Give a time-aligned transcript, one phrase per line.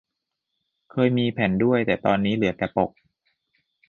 [0.91, 2.91] เคยมีแผ่นด้วย แต่ตอนนี้เหลือแต่ปก